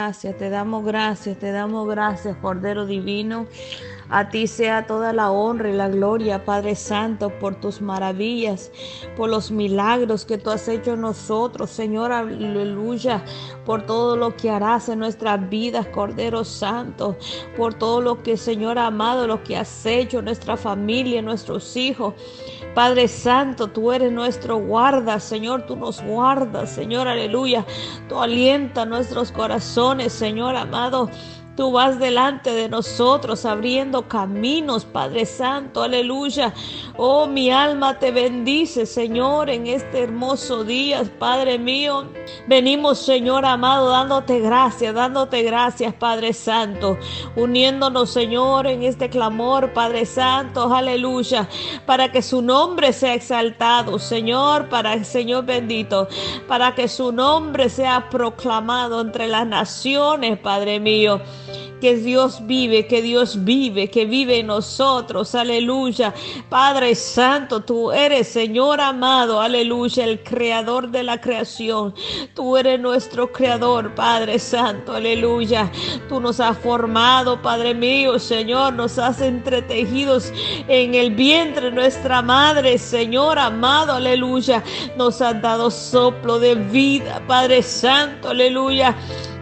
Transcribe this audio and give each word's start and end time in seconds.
Gracias, 0.00 0.38
te 0.38 0.48
damos 0.48 0.82
gracias, 0.82 1.38
te 1.38 1.52
damos 1.52 1.86
gracias, 1.86 2.34
Cordero 2.38 2.86
Divino. 2.86 3.46
A 4.10 4.28
ti 4.28 4.48
sea 4.48 4.86
toda 4.86 5.12
la 5.12 5.30
honra 5.30 5.70
y 5.70 5.72
la 5.72 5.88
gloria, 5.88 6.44
Padre 6.44 6.74
Santo, 6.74 7.30
por 7.38 7.54
tus 7.54 7.80
maravillas, 7.80 8.72
por 9.16 9.30
los 9.30 9.52
milagros 9.52 10.24
que 10.24 10.36
tú 10.36 10.50
has 10.50 10.66
hecho 10.66 10.94
en 10.94 11.02
nosotros, 11.02 11.70
Señor, 11.70 12.10
aleluya, 12.10 13.24
por 13.64 13.86
todo 13.86 14.16
lo 14.16 14.36
que 14.36 14.50
harás 14.50 14.88
en 14.88 14.98
nuestras 14.98 15.48
vidas, 15.48 15.86
Cordero 15.86 16.44
Santo, 16.44 17.16
por 17.56 17.74
todo 17.74 18.00
lo 18.00 18.20
que, 18.22 18.36
Señor 18.36 18.78
amado, 18.78 19.28
lo 19.28 19.44
que 19.44 19.56
has 19.56 19.86
hecho 19.86 20.18
en 20.18 20.24
nuestra 20.24 20.56
familia, 20.56 21.20
en 21.20 21.26
nuestros 21.26 21.76
hijos. 21.76 22.14
Padre 22.74 23.06
Santo, 23.06 23.68
tú 23.68 23.92
eres 23.92 24.10
nuestro 24.10 24.58
guarda, 24.58 25.20
Señor, 25.20 25.66
tú 25.66 25.76
nos 25.76 26.02
guardas, 26.02 26.70
Señor, 26.70 27.06
aleluya. 27.06 27.64
Tú 28.08 28.18
alienta 28.18 28.84
nuestros 28.84 29.30
corazones, 29.30 30.12
Señor 30.12 30.56
amado. 30.56 31.08
Tú 31.56 31.72
vas 31.72 31.98
delante 31.98 32.54
de 32.54 32.68
nosotros 32.68 33.44
abriendo 33.44 34.08
caminos, 34.08 34.84
Padre 34.84 35.26
Santo, 35.26 35.82
aleluya. 35.82 36.54
Oh, 36.96 37.26
mi 37.26 37.50
alma 37.50 37.98
te 37.98 38.12
bendice, 38.12 38.86
Señor, 38.86 39.50
en 39.50 39.66
este 39.66 40.04
hermoso 40.04 40.64
día, 40.64 41.02
Padre 41.18 41.58
mío. 41.58 42.06
Venimos, 42.46 42.98
Señor 43.00 43.44
amado, 43.44 43.90
dándote 43.90 44.38
gracias, 44.38 44.94
dándote 44.94 45.42
gracias, 45.42 45.92
Padre 45.92 46.32
Santo, 46.32 46.96
uniéndonos, 47.36 48.10
Señor, 48.10 48.66
en 48.66 48.84
este 48.84 49.10
clamor, 49.10 49.72
Padre 49.72 50.06
Santo, 50.06 50.72
aleluya, 50.72 51.48
para 51.84 52.12
que 52.12 52.22
su 52.22 52.42
nombre 52.42 52.92
sea 52.92 53.14
exaltado, 53.14 53.98
Señor, 53.98 54.68
para 54.68 54.94
el 54.94 55.04
Señor 55.04 55.44
bendito, 55.44 56.08
para 56.46 56.74
que 56.74 56.86
su 56.88 57.12
nombre 57.12 57.68
sea 57.68 58.08
proclamado 58.08 59.00
entre 59.00 59.26
las 59.26 59.46
naciones, 59.46 60.38
Padre 60.38 60.78
mío 60.80 61.20
que 61.80 61.96
Dios 61.96 62.46
vive, 62.46 62.86
que 62.86 63.02
Dios 63.02 63.44
vive, 63.44 63.90
que 63.90 64.04
vive 64.04 64.40
en 64.40 64.46
nosotros, 64.46 65.34
aleluya. 65.34 66.14
Padre 66.48 66.94
Santo, 66.94 67.60
tú 67.62 67.90
eres 67.90 68.28
Señor 68.28 68.80
amado, 68.80 69.40
aleluya, 69.40 70.04
el 70.04 70.22
creador 70.22 70.90
de 70.90 71.02
la 71.02 71.20
creación. 71.20 71.94
Tú 72.34 72.56
eres 72.56 72.78
nuestro 72.80 73.32
creador, 73.32 73.94
Padre 73.94 74.38
Santo, 74.38 74.92
aleluya. 74.92 75.70
Tú 76.08 76.20
nos 76.20 76.38
has 76.40 76.56
formado, 76.58 77.40
Padre 77.42 77.74
mío, 77.74 78.18
Señor, 78.18 78.74
nos 78.74 78.98
has 78.98 79.20
entretejidos 79.20 80.32
en 80.68 80.94
el 80.94 81.14
vientre 81.14 81.70
nuestra 81.70 82.22
madre, 82.22 82.78
Señor 82.78 83.38
amado, 83.38 83.94
aleluya. 83.94 84.62
Nos 84.96 85.20
has 85.20 85.40
dado 85.40 85.70
soplo 85.70 86.38
de 86.38 86.54
vida, 86.54 87.22
Padre 87.26 87.62
Santo, 87.62 88.30
aleluya 88.30 88.96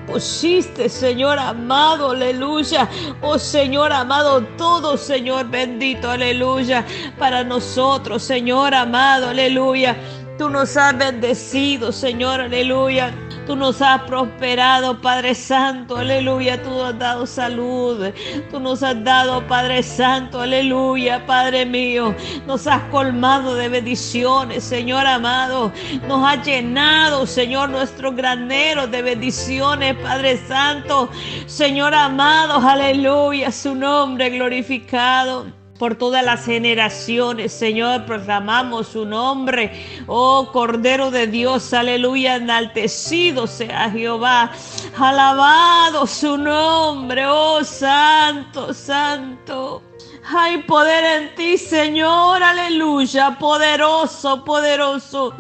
pusiste, 0.09 0.89
Señor 0.89 1.39
amado, 1.39 2.11
aleluya. 2.11 2.89
Oh 3.21 3.39
Señor 3.39 3.93
amado, 3.93 4.43
todo, 4.57 4.97
Señor 4.97 5.49
bendito, 5.49 6.11
aleluya. 6.11 6.85
Para 7.19 7.45
nosotros, 7.45 8.23
Señor 8.23 8.75
amado, 8.75 9.29
aleluya. 9.29 9.97
Tú 10.39 10.49
nos 10.49 10.77
has 10.77 10.97
bendecido, 10.97 11.93
Señor, 11.93 12.41
aleluya. 12.41 13.13
Tú 13.49 13.57
nos 13.57 13.81
has 13.81 14.03
prosperado, 14.03 15.01
Padre 15.01 15.35
Santo, 15.35 15.97
aleluya. 15.97 16.63
Tú 16.63 16.69
nos 16.69 16.91
has 16.91 16.99
dado 16.99 17.27
salud. 17.27 18.13
Tú 18.51 18.61
nos 18.61 18.83
has 18.83 19.03
dado, 19.03 19.47
Padre 19.47 19.83
Santo, 19.83 20.43
aleluya, 20.43 21.25
Padre 21.25 21.65
mío. 21.65 22.15
Nos 22.47 22.67
has 22.67 22.83
colmado 22.91 23.55
de 23.55 23.71
bendiciones, 23.71 24.65
Señor 24.65 25.07
amado. 25.07 25.73
Nos 26.07 26.29
has 26.29 26.47
llenado, 26.47 27.27
Señor, 27.27 27.71
nuestro 27.71 28.13
granero 28.13 28.87
de 28.87 29.01
bendiciones, 29.01 29.97
Padre 29.97 30.37
Santo. 30.47 31.09
Señor 31.47 31.95
amado, 31.95 32.57
aleluya, 32.57 33.51
su 33.51 33.75
nombre 33.75 34.29
glorificado 34.29 35.58
por 35.79 35.95
todas 35.95 36.25
las 36.25 36.45
generaciones. 36.45 37.53
Señor, 37.53 38.05
proclamamos 38.05 38.89
su 38.89 39.05
nombre. 39.05 39.73
Oh 40.07 40.51
Cordero 40.53 41.11
de 41.11 41.27
Dios, 41.27 41.73
aleluya, 41.73 42.37
enaltecido 42.37 43.47
sea 43.47 43.91
Jehová. 43.91 44.53
Alabado 44.99 46.07
su 46.07 46.37
nombre, 46.37 47.27
oh 47.27 47.65
Santo, 47.65 48.75
Santo. 48.75 49.88
Hay 50.31 50.59
poder 50.59 51.05
en 51.05 51.35
ti, 51.35 51.57
Señor, 51.57 52.43
aleluya, 52.43 53.39
poderoso, 53.39 54.45
poderoso. 54.45 55.35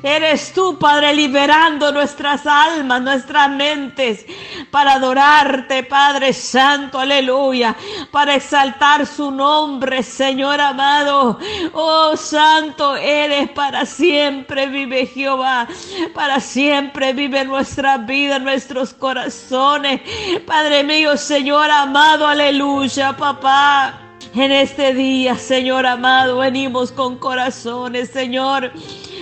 Eres 0.00 0.52
tú, 0.52 0.78
Padre, 0.78 1.12
liberando 1.12 1.90
nuestras 1.90 2.46
almas, 2.46 3.02
nuestras 3.02 3.50
mentes, 3.50 4.24
para 4.70 4.92
adorarte, 4.92 5.82
Padre 5.82 6.32
Santo, 6.32 7.00
aleluya, 7.00 7.74
para 8.12 8.36
exaltar 8.36 9.06
su 9.06 9.32
nombre, 9.32 10.04
Señor 10.04 10.60
amado. 10.60 11.40
Oh, 11.72 12.16
Santo, 12.16 12.94
eres 12.94 13.50
para 13.50 13.84
siempre, 13.86 14.68
vive 14.68 15.06
Jehová, 15.06 15.66
para 16.14 16.38
siempre 16.38 17.12
vive 17.12 17.44
nuestra 17.44 17.98
vida, 17.98 18.38
nuestros 18.38 18.94
corazones. 18.94 20.00
Padre 20.46 20.84
mío, 20.84 21.16
Señor 21.16 21.68
amado, 21.72 22.24
aleluya, 22.24 23.16
papá. 23.16 24.07
En 24.34 24.52
este 24.52 24.94
día, 24.94 25.36
Señor 25.36 25.86
amado, 25.86 26.38
venimos 26.38 26.92
con 26.92 27.16
corazones, 27.16 28.10
Señor 28.10 28.72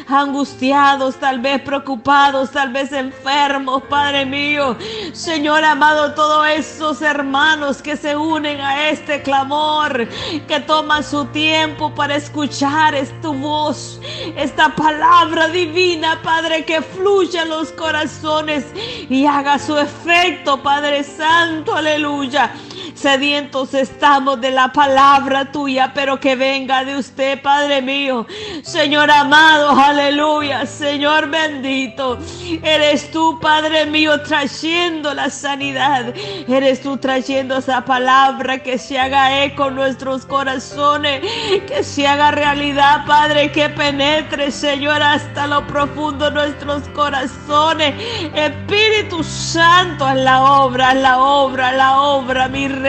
angustiados, 0.06 1.16
tal 1.16 1.40
vez 1.40 1.60
preocupados, 1.62 2.50
tal 2.50 2.72
vez 2.72 2.92
enfermos, 2.92 3.82
Padre 3.84 4.24
mío. 4.24 4.76
Señor 5.12 5.64
amado, 5.64 6.14
todos 6.14 6.46
esos 6.48 7.02
hermanos 7.02 7.82
que 7.82 7.96
se 7.96 8.16
unen 8.16 8.60
a 8.60 8.88
este 8.90 9.22
clamor, 9.22 10.08
que 10.46 10.60
toman 10.60 11.02
su 11.02 11.24
tiempo 11.26 11.94
para 11.94 12.16
escuchar 12.16 12.94
tu 13.20 13.34
voz, 13.34 14.00
esta 14.36 14.74
palabra 14.74 15.48
divina, 15.48 16.20
Padre, 16.22 16.64
que 16.64 16.82
fluya 16.82 17.42
en 17.42 17.48
los 17.48 17.72
corazones 17.72 18.64
y 19.10 19.26
haga 19.26 19.58
su 19.58 19.76
efecto, 19.76 20.62
Padre 20.62 21.02
Santo, 21.02 21.74
aleluya. 21.74 22.52
Sedientos 22.96 23.74
estamos 23.74 24.40
de 24.40 24.50
la 24.50 24.72
palabra 24.72 25.52
tuya, 25.52 25.92
pero 25.94 26.18
que 26.18 26.34
venga 26.34 26.82
de 26.82 26.96
usted, 26.96 27.42
Padre 27.42 27.82
mío. 27.82 28.26
Señor 28.62 29.10
amado, 29.10 29.70
aleluya. 29.78 30.64
Señor 30.64 31.28
bendito. 31.28 32.18
Eres 32.62 33.10
tú, 33.10 33.38
Padre 33.38 33.84
mío, 33.84 34.22
trayendo 34.22 35.12
la 35.12 35.28
sanidad. 35.28 36.14
Eres 36.48 36.80
tú 36.80 36.96
trayendo 36.96 37.58
esa 37.58 37.84
palabra 37.84 38.60
que 38.60 38.78
se 38.78 38.98
haga 38.98 39.44
eco 39.44 39.68
en 39.68 39.74
nuestros 39.74 40.24
corazones. 40.24 41.20
Que 41.66 41.84
se 41.84 42.08
haga 42.08 42.30
realidad, 42.30 43.04
Padre, 43.06 43.52
que 43.52 43.68
penetre, 43.68 44.50
Señor, 44.50 45.02
hasta 45.02 45.46
lo 45.46 45.66
profundo 45.66 46.30
de 46.30 46.30
nuestros 46.30 46.88
corazones. 46.94 47.94
Espíritu 48.34 49.22
Santo, 49.22 50.08
en 50.08 50.24
la 50.24 50.42
obra, 50.42 50.92
en 50.92 51.02
la 51.02 51.20
obra, 51.20 51.70
en 51.72 51.76
la 51.76 52.00
obra, 52.00 52.48
mi 52.48 52.68
rey. 52.68 52.85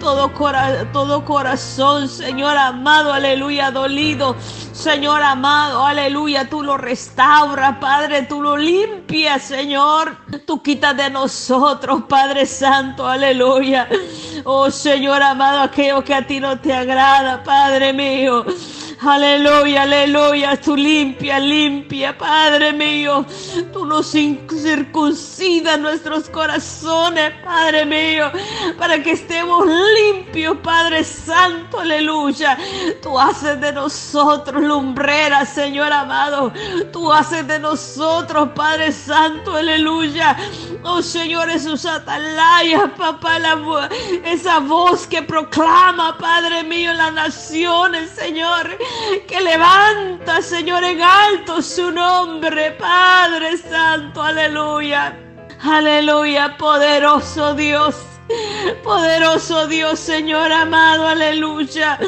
Todo, 0.00 0.30
todo 0.92 1.24
corazón, 1.24 2.08
Señor 2.08 2.56
amado, 2.56 3.12
aleluya, 3.12 3.70
dolido. 3.70 4.36
Señor 4.72 5.22
amado, 5.22 5.86
aleluya, 5.86 6.48
tú 6.48 6.62
lo 6.62 6.76
restauras, 6.76 7.76
Padre, 7.78 8.22
tú 8.22 8.42
lo 8.42 8.56
limpias, 8.56 9.42
Señor. 9.42 10.16
Tú 10.46 10.62
quitas 10.62 10.96
de 10.96 11.10
nosotros, 11.10 12.02
Padre 12.08 12.46
Santo, 12.46 13.06
aleluya. 13.06 13.88
Oh 14.44 14.70
Señor 14.70 15.22
amado, 15.22 15.60
aquello 15.60 16.02
que 16.02 16.14
a 16.14 16.26
ti 16.26 16.40
no 16.40 16.58
te 16.58 16.72
agrada, 16.72 17.42
Padre 17.44 17.92
mío. 17.92 18.44
Aleluya, 19.04 19.82
aleluya. 19.82 20.56
Tú 20.60 20.76
limpia, 20.76 21.40
limpia, 21.40 22.16
Padre 22.16 22.72
mío. 22.72 23.26
Tú 23.72 23.84
nos 23.84 24.12
circuncidas 24.12 25.76
nuestros 25.80 26.28
corazones, 26.28 27.32
Padre 27.44 27.84
mío, 27.84 28.30
para 28.78 29.02
que 29.02 29.12
estemos 29.12 29.66
limpios, 29.66 30.56
Padre 30.58 31.02
Santo, 31.02 31.80
aleluya. 31.80 32.56
Tú 33.02 33.18
haces 33.18 33.60
de 33.60 33.72
nosotros 33.72 34.62
lumbreras, 34.62 35.48
Señor 35.48 35.92
amado. 35.92 36.52
Tú 36.92 37.12
haces 37.12 37.44
de 37.48 37.58
nosotros, 37.58 38.50
Padre 38.54 38.92
Santo, 38.92 39.56
aleluya. 39.56 40.36
Oh 40.84 41.02
Señor, 41.02 41.50
esos 41.50 41.84
atalayas, 41.86 42.88
papá, 42.96 43.38
esa 44.24 44.60
voz 44.60 45.08
que 45.08 45.22
proclama, 45.22 46.16
Padre 46.18 46.62
mío, 46.62 46.92
las 46.92 47.12
naciones, 47.12 48.10
Señor 48.10 48.70
que 49.26 49.40
levanta, 49.40 50.42
Señor, 50.42 50.84
en 50.84 51.02
alto 51.02 51.62
su 51.62 51.90
nombre, 51.90 52.72
Padre 52.72 53.56
Santo, 53.56 54.22
aleluya. 54.22 55.16
Aleluya, 55.62 56.56
poderoso 56.58 57.54
Dios. 57.54 57.96
Poderoso 58.82 59.66
Dios, 59.66 59.98
Señor 59.98 60.50
amado, 60.52 61.06
aleluya. 61.06 61.98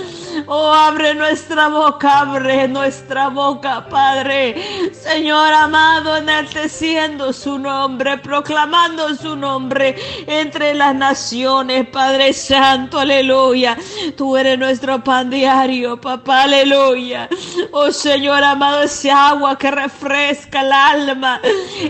Oh, 0.47 0.73
abre 0.73 1.15
nuestra 1.15 1.69
boca, 1.69 2.21
abre 2.21 2.69
nuestra 2.69 3.29
boca, 3.29 3.87
Padre. 3.89 4.91
Señor 4.93 5.53
amado, 5.53 6.17
enalteciendo 6.17 7.33
su 7.33 7.59
nombre, 7.59 8.19
proclamando 8.19 9.15
su 9.15 9.37
nombre 9.37 9.97
entre 10.27 10.75
las 10.75 10.95
naciones, 10.95 11.87
Padre 11.89 12.33
Santo, 12.33 12.99
aleluya. 12.99 13.77
Tú 14.17 14.37
eres 14.37 14.59
nuestro 14.59 15.03
pan 15.03 15.31
diario, 15.31 16.01
papá, 16.01 16.43
aleluya. 16.43 17.29
Oh 17.73 17.91
Señor 17.91 18.43
amado, 18.43 18.83
ese 18.83 19.11
agua 19.11 19.57
que 19.59 19.71
refresca 19.71 20.61
el 20.63 20.73
alma, 20.73 21.41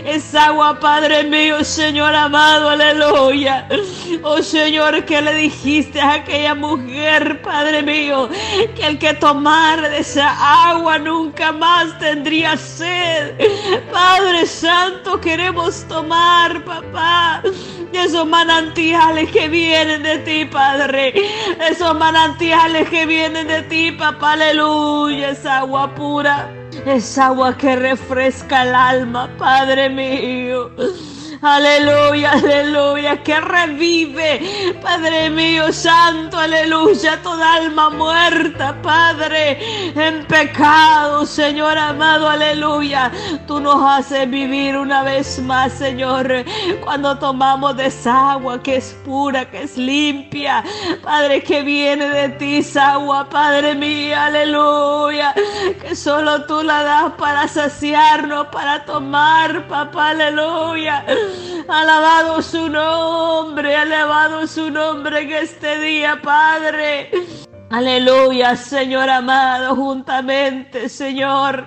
esa 0.05 0.47
agua, 0.47 0.79
Padre 0.79 1.23
mío, 1.23 1.63
Señor 1.63 2.15
amado, 2.15 2.69
aleluya. 2.69 3.67
Oh 4.23 4.41
Señor, 4.41 5.05
que 5.05 5.21
le 5.21 5.33
dijiste 5.35 5.99
a 5.99 6.13
aquella 6.13 6.55
mujer, 6.55 7.41
Padre 7.41 7.81
mío, 7.81 8.29
que 8.75 8.85
el 8.85 8.99
que 8.99 9.13
tomara 9.13 9.89
de 9.89 9.99
esa 9.99 10.69
agua 10.69 10.97
nunca 10.97 11.51
más 11.51 11.97
tendría 11.99 12.57
sed. 12.57 13.35
Padre 13.91 14.45
Santo, 14.45 15.19
queremos 15.19 15.83
tomar, 15.87 16.63
papá, 16.63 17.41
de 17.91 18.03
esos 18.03 18.27
manantiales 18.27 19.31
que 19.31 19.47
vienen 19.47 20.03
de 20.03 20.19
ti, 20.19 20.45
Padre. 20.45 21.13
Esos 21.69 21.97
manantiales 21.97 22.89
que 22.89 23.05
vienen 23.05 23.47
de 23.47 23.61
ti, 23.63 23.91
papá, 23.91 24.33
aleluya, 24.33 25.29
esa 25.29 25.59
agua 25.59 25.93
pura. 25.95 26.49
Es 26.85 27.17
agua 27.17 27.57
que 27.57 27.75
refresca 27.75 28.63
el 28.63 28.75
alma, 28.75 29.29
Padre 29.37 29.89
mío. 29.89 30.71
Aleluya, 31.41 32.31
aleluya, 32.31 33.21
que 33.23 33.39
revive, 33.39 34.75
Padre 34.81 35.29
mío 35.29 35.71
santo, 35.73 36.37
aleluya, 36.37 37.21
toda 37.21 37.55
alma 37.55 37.89
muerta, 37.89 38.75
Padre, 38.81 39.57
en 39.95 40.25
pecado, 40.25 41.25
Señor 41.25 41.77
amado, 41.77 42.29
aleluya. 42.29 43.11
Tú 43.47 43.59
nos 43.59 43.83
haces 43.83 44.29
vivir 44.29 44.77
una 44.77 45.03
vez 45.03 45.39
más, 45.41 45.73
Señor, 45.73 46.45
cuando 46.83 47.17
tomamos 47.17 47.75
de 47.77 47.87
esa 47.87 48.31
agua 48.31 48.61
que 48.63 48.77
es 48.77 48.95
pura, 49.03 49.49
que 49.49 49.63
es 49.63 49.77
limpia, 49.77 50.63
Padre, 51.03 51.43
que 51.43 51.61
viene 51.63 52.07
de 52.09 52.29
ti, 52.29 52.57
esa 52.57 52.93
agua, 52.93 53.27
Padre 53.29 53.75
mío, 53.75 54.17
aleluya, 54.19 55.33
que 55.81 55.95
solo 55.95 56.45
tú 56.45 56.63
la 56.63 56.83
das 56.83 57.11
para 57.13 57.47
saciarnos, 57.47 58.47
para 58.47 58.85
tomar, 58.85 59.67
papá, 59.67 60.09
aleluya. 60.09 61.03
Alabado 61.67 62.41
su 62.41 62.69
nombre, 62.69 63.75
alabado 63.75 64.47
su 64.47 64.69
nombre 64.69 65.21
en 65.21 65.31
este 65.31 65.79
día, 65.79 66.21
Padre. 66.21 67.09
Aleluya, 67.71 68.55
Señor 68.55 69.09
amado, 69.09 69.75
juntamente, 69.75 70.87
Señor, 70.87 71.65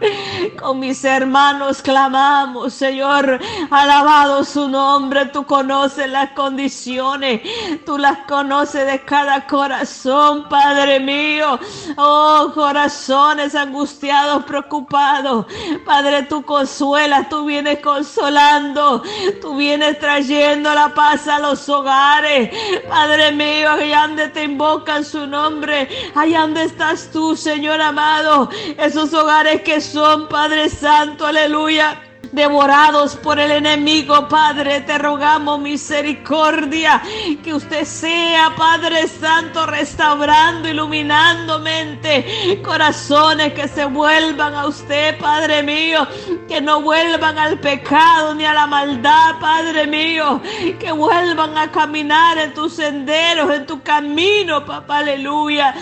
con 0.58 0.78
mis 0.78 1.04
hermanos 1.04 1.82
clamamos, 1.82 2.72
Señor, 2.72 3.40
alabado 3.68 4.44
su 4.44 4.68
nombre, 4.68 5.26
tú 5.26 5.44
conoces 5.44 6.08
las 6.08 6.30
condiciones, 6.30 7.40
tú 7.84 7.98
las 7.98 8.18
conoces 8.28 8.86
de 8.86 9.00
cada 9.00 9.44
corazón, 9.48 10.48
Padre 10.48 11.00
mío, 11.00 11.58
oh, 11.96 12.52
corazones 12.54 13.56
angustiados, 13.56 14.44
preocupados, 14.44 15.46
Padre, 15.84 16.22
tú 16.22 16.44
consuelas, 16.44 17.28
tú 17.28 17.44
vienes 17.44 17.80
consolando, 17.80 19.02
tú 19.42 19.56
vienes 19.56 19.98
trayendo 19.98 20.72
la 20.72 20.94
paz 20.94 21.26
a 21.26 21.40
los 21.40 21.68
hogares, 21.68 22.50
Padre 22.88 23.32
mío, 23.32 23.72
allá 23.72 24.06
donde 24.06 24.28
te 24.28 24.44
invocan 24.44 25.04
su 25.04 25.26
nombre, 25.26 25.87
Allá 26.14 26.42
donde 26.42 26.64
estás 26.64 27.10
tú, 27.12 27.36
Señor 27.36 27.80
amado. 27.80 28.50
Esos 28.78 29.12
hogares 29.14 29.62
que 29.62 29.80
son, 29.80 30.28
Padre 30.28 30.68
Santo, 30.68 31.26
aleluya 31.26 32.07
devorados 32.32 33.16
por 33.16 33.38
el 33.38 33.50
enemigo, 33.50 34.28
Padre, 34.28 34.80
te 34.80 34.98
rogamos 34.98 35.60
misericordia, 35.60 37.02
que 37.42 37.54
usted 37.54 37.84
sea, 37.84 38.54
Padre 38.56 39.08
Santo, 39.08 39.66
restaurando, 39.66 40.68
iluminando 40.68 41.58
mente, 41.58 42.60
corazones 42.64 43.52
que 43.54 43.68
se 43.68 43.84
vuelvan 43.84 44.54
a 44.54 44.66
usted, 44.66 45.18
Padre 45.18 45.62
mío, 45.62 46.06
que 46.46 46.60
no 46.60 46.82
vuelvan 46.82 47.38
al 47.38 47.58
pecado 47.60 48.34
ni 48.34 48.44
a 48.44 48.54
la 48.54 48.66
maldad, 48.66 49.38
Padre 49.40 49.86
mío, 49.86 50.40
que 50.78 50.92
vuelvan 50.92 51.56
a 51.56 51.70
caminar 51.70 52.38
en 52.38 52.54
tus 52.54 52.74
senderos, 52.74 53.52
en 53.54 53.66
tu 53.66 53.82
camino, 53.82 54.64
papá, 54.64 54.98
aleluya 54.98 55.74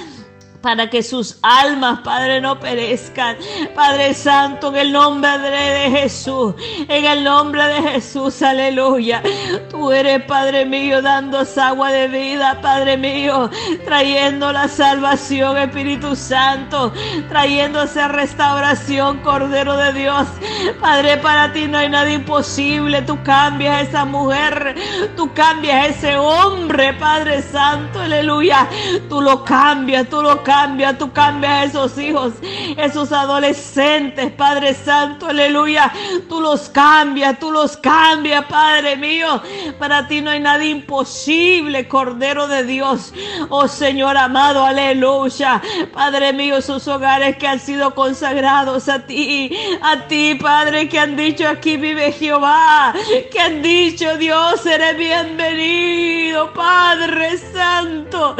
para 0.66 0.90
que 0.90 1.00
sus 1.00 1.38
almas, 1.42 2.00
Padre, 2.00 2.40
no 2.40 2.58
perezcan. 2.58 3.36
Padre 3.72 4.14
Santo, 4.14 4.70
en 4.70 4.76
el 4.78 4.92
nombre 4.92 5.38
de 5.38 5.90
Jesús, 5.90 6.56
en 6.88 7.04
el 7.04 7.22
nombre 7.22 7.62
de 7.68 7.82
Jesús, 7.90 8.42
aleluya. 8.42 9.22
Tú 9.70 9.92
eres, 9.92 10.24
Padre 10.24 10.66
mío, 10.66 11.00
dando 11.02 11.44
agua 11.56 11.92
de 11.92 12.08
vida, 12.08 12.60
Padre 12.60 12.96
mío, 12.96 13.48
trayendo 13.84 14.52
la 14.52 14.66
salvación, 14.66 15.56
Espíritu 15.56 16.16
Santo, 16.16 16.92
trayendo 17.28 17.84
esa 17.84 18.08
restauración, 18.08 19.18
Cordero 19.18 19.76
de 19.76 19.92
Dios. 19.92 20.26
Padre, 20.80 21.18
para 21.18 21.52
ti 21.52 21.68
no 21.68 21.78
hay 21.78 21.90
nada 21.90 22.10
imposible. 22.10 23.02
Tú 23.02 23.22
cambias 23.22 23.76
a 23.76 23.80
esa 23.82 24.04
mujer, 24.04 24.74
tú 25.16 25.32
cambias 25.32 25.76
a 25.76 25.86
ese 25.86 26.16
hombre, 26.16 26.92
Padre 26.94 27.40
Santo, 27.40 28.00
aleluya. 28.00 28.68
Tú 29.08 29.20
lo 29.20 29.44
cambias, 29.44 30.08
tú 30.08 30.22
lo 30.22 30.42
cambias 30.42 30.55
tú 30.98 31.12
cambias 31.12 31.52
a 31.52 31.64
esos 31.64 31.98
hijos, 31.98 32.32
esos 32.76 33.12
adolescentes, 33.12 34.32
Padre 34.32 34.74
Santo, 34.74 35.26
aleluya. 35.26 35.92
Tú 36.28 36.40
los 36.40 36.68
cambias, 36.68 37.38
tú 37.38 37.50
los 37.50 37.76
cambias, 37.76 38.44
Padre 38.46 38.96
mío. 38.96 39.42
Para 39.78 40.06
ti 40.08 40.20
no 40.20 40.30
hay 40.30 40.40
nada 40.40 40.64
imposible, 40.64 41.88
Cordero 41.88 42.48
de 42.48 42.64
Dios. 42.64 43.12
Oh 43.48 43.68
Señor 43.68 44.16
amado, 44.16 44.64
aleluya. 44.64 45.60
Padre 45.92 46.32
mío, 46.32 46.56
esos 46.56 46.86
hogares 46.88 47.36
que 47.36 47.46
han 47.46 47.60
sido 47.60 47.94
consagrados 47.94 48.88
a 48.88 49.00
ti, 49.06 49.50
a 49.82 50.06
ti, 50.08 50.36
Padre, 50.40 50.88
que 50.88 50.98
han 50.98 51.16
dicho 51.16 51.48
aquí 51.48 51.76
vive 51.76 52.12
Jehová, 52.12 52.94
que 53.30 53.40
han 53.40 53.62
dicho 53.62 54.16
Dios, 54.16 54.64
eres 54.64 54.96
bienvenido, 54.96 56.52
Padre 56.52 57.36
Santo. 57.38 58.36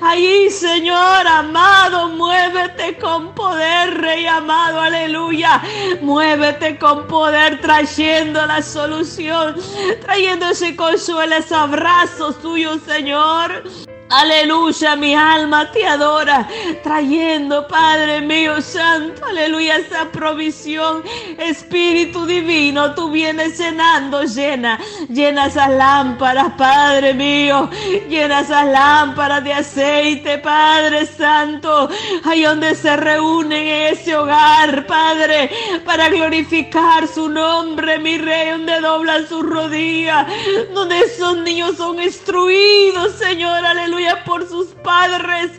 Ahí, 0.00 0.50
Señor 0.50 1.26
amado 1.26 1.45
amado, 1.46 2.08
muévete 2.08 2.98
con 2.98 3.32
poder, 3.34 4.00
Rey 4.00 4.26
amado, 4.26 4.80
aleluya. 4.80 5.62
Muévete 6.02 6.78
con 6.78 7.06
poder, 7.06 7.60
trayendo 7.60 8.44
la 8.46 8.60
solución, 8.62 9.54
trayendo 10.02 10.46
ese 10.46 10.74
consuelo, 10.74 11.36
ese 11.36 11.54
abrazo 11.54 12.32
tuyo, 12.32 12.78
Señor. 12.84 13.62
Aleluya, 14.08 14.94
mi 14.94 15.16
alma 15.16 15.68
te 15.72 15.84
adora, 15.84 16.46
trayendo, 16.84 17.66
Padre 17.66 18.20
mío 18.20 18.62
santo, 18.62 19.24
aleluya, 19.24 19.78
esa 19.78 20.04
provisión, 20.12 21.02
Espíritu 21.38 22.24
divino, 22.24 22.94
tú 22.94 23.10
vienes 23.10 23.58
llenando, 23.58 24.22
llena, 24.22 24.78
llena 25.08 25.46
esas 25.46 25.70
lámparas, 25.70 26.52
Padre 26.56 27.14
mío, 27.14 27.68
llena 28.08 28.42
esas 28.42 28.66
lámparas 28.68 29.42
de 29.42 29.52
aceite, 29.52 30.38
Padre 30.38 31.06
Santo, 31.06 31.88
ahí 32.22 32.44
donde 32.44 32.76
se 32.76 32.96
reúnen 32.96 33.66
en 33.66 33.94
ese 33.94 34.14
hogar, 34.14 34.86
Padre, 34.86 35.50
para 35.84 36.08
glorificar 36.10 37.08
su 37.08 37.28
nombre, 37.28 37.98
mi 37.98 38.18
Rey, 38.18 38.50
donde 38.50 38.80
doblan 38.80 39.26
sus 39.26 39.44
rodillas, 39.44 40.28
donde 40.72 41.00
esos 41.00 41.38
niños 41.38 41.76
son 41.76 42.00
instruidos, 42.00 43.12
Señor, 43.18 43.66
aleluya 43.66 43.95
por 44.24 44.46
sus 44.46 44.66
padres, 44.82 45.52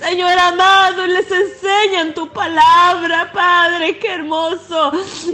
Señor 0.00 0.38
amado, 0.38 1.06
les 1.06 1.30
enseñan 1.30 2.14
tu 2.14 2.28
palabra, 2.28 3.30
Padre, 3.32 3.98
qué 3.98 4.12
hermoso, 4.12 4.92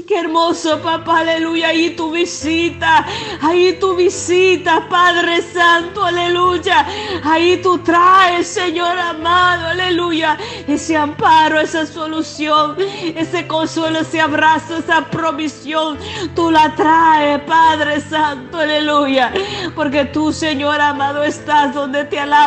qué 0.09 0.21
hermoso, 0.21 0.81
papá, 0.81 1.21
aleluya, 1.21 1.69
ahí 1.69 1.91
tu 1.91 2.11
visita, 2.11 3.05
ahí 3.43 3.75
tu 3.79 3.95
visita, 3.95 4.89
Padre 4.89 5.43
Santo, 5.43 6.05
aleluya, 6.05 6.87
ahí 7.25 7.61
tú 7.63 7.79
traes, 7.79 8.47
Señor 8.47 8.99
amado, 8.99 9.69
aleluya, 9.69 10.39
ese 10.67 10.97
amparo, 10.97 11.61
esa 11.61 11.87
solución, 11.87 12.77
ese 12.79 13.47
consuelo, 13.47 14.01
ese 14.01 14.21
abrazo, 14.21 14.79
esa 14.79 15.05
provisión, 15.05 15.99
tú 16.35 16.51
la 16.51 16.75
traes, 16.75 17.41
Padre 17.43 18.01
Santo, 18.01 18.59
aleluya, 18.59 19.33
porque 19.75 20.07
tú, 20.07 20.33
Señor 20.33 20.81
amado, 20.81 21.23
estás 21.23 21.75
donde 21.75 22.05
te 22.05 22.19
alabas 22.19 22.46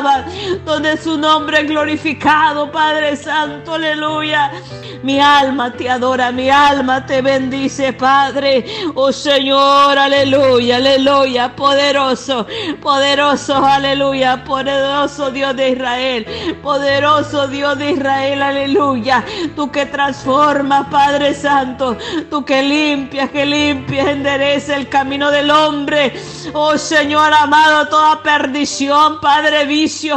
donde 0.66 0.98
su 0.98 1.18
nombre 1.18 1.62
es 1.62 1.68
glorificado, 1.68 2.72
Padre 2.72 3.16
Santo, 3.16 3.74
aleluya. 3.74 4.52
Mi 5.02 5.20
alma 5.20 5.72
te 5.72 5.90
adora, 5.90 6.32
mi 6.32 6.50
alma 6.50 7.06
te 7.06 7.22
bendice, 7.22 7.94
Padre. 7.94 8.66
Oh 8.96 9.14
Señor, 9.14 9.98
aleluya, 9.98 10.76
aleluya, 10.76 11.56
poderoso, 11.56 12.46
poderoso, 12.82 13.56
aleluya, 13.56 14.44
poderoso 14.44 15.32
Dios 15.32 15.56
de 15.56 15.70
Israel, 15.70 16.26
poderoso 16.62 17.48
Dios 17.48 17.78
de 17.78 17.92
Israel, 17.92 18.42
aleluya. 18.42 19.24
Tú 19.56 19.72
que 19.72 19.86
transformas, 19.86 20.88
Padre 20.92 21.34
Santo, 21.34 21.98
tú 22.30 22.44
que 22.44 22.62
limpias, 22.62 23.30
que 23.30 23.46
limpias, 23.46 24.08
endereza 24.08 24.76
el 24.76 24.90
camino 24.90 25.32
del 25.32 25.50
hombre. 25.50 26.14
Oh 26.52 26.78
Señor 26.78 27.34
amado, 27.34 27.88
toda 27.88 28.22
perdición, 28.22 29.22
Padre, 29.22 29.66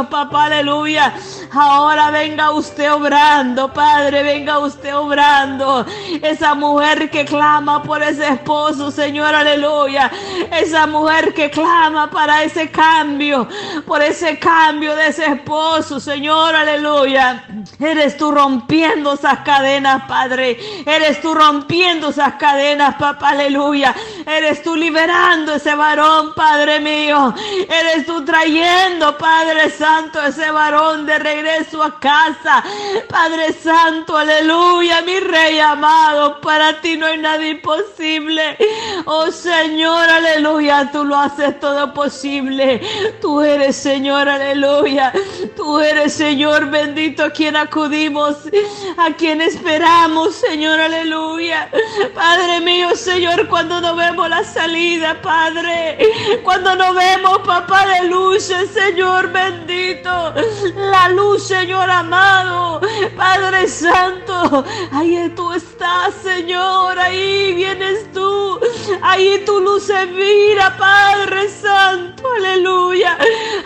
papá, 0.09 0.45
aleluya. 0.45 1.13
Ahora 1.51 2.11
venga 2.11 2.51
usted 2.51 2.91
obrando, 2.91 3.73
Padre, 3.73 4.23
venga 4.23 4.59
usted 4.59 4.95
obrando. 4.95 5.85
Esa 6.21 6.53
mujer 6.53 7.09
que 7.09 7.25
clama 7.25 7.81
por 7.83 8.01
ese 8.01 8.27
esposo, 8.27 8.91
Señor, 8.91 9.33
aleluya. 9.33 10.11
Esa 10.51 10.87
mujer 10.87 11.33
que 11.33 11.49
clama 11.49 12.09
para 12.09 12.43
ese 12.43 12.69
cambio, 12.69 13.47
por 13.85 14.01
ese 14.01 14.37
cambio 14.39 14.95
de 14.95 15.07
ese 15.07 15.25
esposo, 15.25 15.99
Señor, 15.99 16.55
aleluya. 16.55 17.45
Eres 17.79 18.17
tú 18.17 18.31
rompiendo 18.31 19.13
esas 19.13 19.39
cadenas, 19.39 20.03
Padre. 20.07 20.57
Eres 20.85 21.21
tú 21.21 21.33
rompiendo 21.33 22.09
esas 22.09 22.35
cadenas, 22.35 22.95
papá, 22.95 23.29
aleluya. 23.29 23.93
Eres 24.25 24.61
tú 24.63 24.75
liberando 24.75 25.55
ese 25.55 25.75
varón, 25.75 26.33
Padre 26.35 26.79
mío. 26.79 27.33
Eres 27.69 28.05
tú 28.05 28.23
trayendo, 28.23 29.17
Padre 29.63 29.77
Santo, 29.77 30.21
ese 30.21 30.51
varón 30.51 31.05
de 31.05 31.19
regreso 31.19 31.81
a 31.81 31.97
casa. 31.97 32.61
Padre 33.07 33.53
Santo, 33.53 34.17
aleluya, 34.17 35.01
mi 35.03 35.21
Rey 35.21 35.57
amado. 35.57 36.41
Para 36.41 36.81
ti 36.81 36.97
no 36.97 37.05
hay 37.05 37.17
nada 37.17 37.47
imposible. 37.47 38.57
Oh 39.05 39.31
Señor, 39.31 40.09
aleluya, 40.09 40.89
tú 40.91 41.05
lo 41.05 41.15
haces 41.15 41.57
todo 41.61 41.93
posible. 41.93 42.81
Tú 43.21 43.41
eres, 43.41 43.77
Señor, 43.77 44.27
aleluya. 44.27 45.13
Tú 45.55 45.79
eres, 45.79 46.13
Señor, 46.13 46.69
bendito 46.69 47.23
a 47.23 47.29
quien 47.29 47.55
acudimos, 47.55 48.35
a 48.97 49.13
quien 49.13 49.39
esperamos, 49.41 50.35
Señor, 50.35 50.81
aleluya. 50.81 51.69
Padre 52.13 52.59
mío, 52.59 52.97
Señor, 52.97 53.47
cuando 53.47 53.79
no 53.79 53.95
vemos 53.95 54.29
la 54.29 54.43
salida, 54.43 55.21
Padre, 55.21 55.97
cuando 56.43 56.75
no 56.75 56.93
vemos, 56.93 57.39
papá 57.45 57.85
de 57.87 58.09
luz, 58.09 58.43
Señor 58.73 59.31
bendito, 59.31 59.52
la 60.75 61.09
luz, 61.09 61.43
Señor 61.47 61.89
amado, 61.89 62.81
Padre 63.15 63.67
Santo, 63.67 64.63
ahí 64.91 65.31
tú 65.35 65.53
estás, 65.53 66.13
Señor, 66.23 66.97
ahí 66.99 67.53
vienes 67.53 68.11
tú, 68.11 68.59
ahí 69.01 69.43
tu 69.45 69.59
luz 69.59 69.83
se 69.83 70.05
mira, 70.07 70.75
Padre 70.77 71.49
Santo, 71.49 72.23
aleluya, 72.37 73.17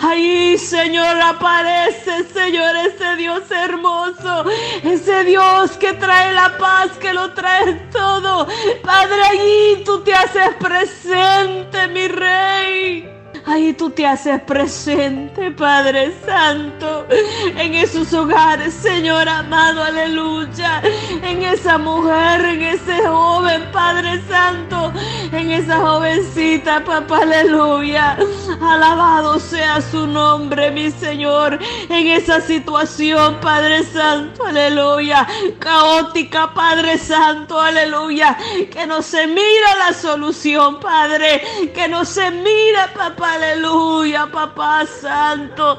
ahí, 0.02 0.58
Señor, 0.58 1.20
aparece, 1.22 2.24
Señor, 2.34 2.76
ese 2.78 3.16
Dios 3.16 3.50
hermoso, 3.52 4.46
ese 4.84 5.24
Dios 5.24 5.72
que 5.72 5.94
trae 5.94 6.34
la 6.34 6.58
paz, 6.58 6.92
que 7.00 7.14
lo 7.14 7.34
trae 7.34 7.74
todo, 7.92 8.48
Padre, 8.84 9.22
allí 9.32 9.84
tú 9.86 10.02
te 10.02 10.14
haces 10.14 10.56
presente, 10.60 11.88
mi 11.88 12.08
Rey. 12.08 13.17
Ahí 13.48 13.72
tú 13.72 13.90
te 13.90 14.06
haces 14.06 14.42
presente, 14.42 15.52
Padre 15.52 16.14
Santo, 16.26 17.08
en 17.56 17.76
esos 17.76 18.14
hogares, 18.14 18.74
Señor 18.74 19.30
amado, 19.30 19.82
aleluya. 19.82 20.82
En 21.24 21.42
esa 21.44 21.78
mujer, 21.78 22.44
en 22.44 22.62
ese 22.62 23.08
joven, 23.08 23.64
Padre 23.72 24.22
Santo, 24.28 24.92
en 25.32 25.52
esa 25.52 25.80
jovencita, 25.80 26.84
papá, 26.84 27.20
aleluya. 27.20 28.18
Alabado 28.62 29.40
sea 29.40 29.80
su 29.80 30.06
nombre, 30.08 30.70
mi 30.72 30.92
Señor, 30.92 31.58
en 31.88 32.08
esa 32.08 32.42
situación, 32.42 33.38
Padre 33.40 33.84
Santo, 33.86 34.44
aleluya. 34.44 35.26
Caótica, 35.60 36.54
Padre 36.54 36.98
Santo, 36.98 37.62
aleluya. 37.62 38.38
Que 38.72 38.86
no 38.86 39.02
se 39.02 39.26
mira 39.26 39.76
la 39.88 39.94
solución, 39.94 40.82
Padre. 40.82 41.42
Que 41.74 41.88
no 41.88 42.04
se 42.04 42.30
mira, 42.30 42.92
papá, 42.94 43.37
aleluya, 43.38 44.28
papá 44.32 44.86
santo. 44.86 45.78